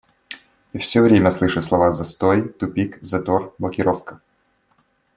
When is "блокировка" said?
3.59-4.19